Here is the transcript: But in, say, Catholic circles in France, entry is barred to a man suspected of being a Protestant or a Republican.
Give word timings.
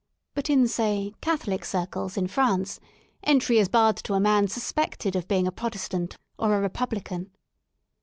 But 0.33 0.49
in, 0.49 0.67
say, 0.67 1.13
Catholic 1.21 1.63
circles 1.63 2.17
in 2.17 2.25
France, 2.25 2.79
entry 3.23 3.59
is 3.59 3.69
barred 3.69 3.97
to 3.97 4.15
a 4.15 4.19
man 4.19 4.47
suspected 4.47 5.15
of 5.15 5.27
being 5.27 5.45
a 5.45 5.51
Protestant 5.51 6.17
or 6.39 6.57
a 6.57 6.59
Republican. 6.59 7.29